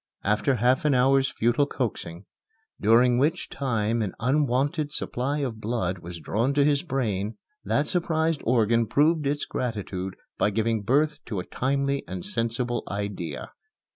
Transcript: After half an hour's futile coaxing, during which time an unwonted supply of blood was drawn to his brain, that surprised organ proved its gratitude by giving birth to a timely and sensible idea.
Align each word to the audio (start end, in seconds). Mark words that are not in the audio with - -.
After 0.23 0.55
half 0.55 0.83
an 0.83 0.95
hour's 0.95 1.29
futile 1.29 1.67
coaxing, 1.67 2.25
during 2.81 3.19
which 3.19 3.49
time 3.49 4.01
an 4.01 4.13
unwonted 4.19 4.91
supply 4.91 5.41
of 5.41 5.61
blood 5.61 5.99
was 5.99 6.17
drawn 6.19 6.55
to 6.55 6.65
his 6.65 6.81
brain, 6.81 7.37
that 7.63 7.85
surprised 7.87 8.41
organ 8.43 8.87
proved 8.87 9.27
its 9.27 9.45
gratitude 9.45 10.15
by 10.39 10.49
giving 10.49 10.81
birth 10.81 11.19
to 11.25 11.39
a 11.39 11.45
timely 11.45 12.03
and 12.07 12.25
sensible 12.25 12.81
idea. 12.89 13.51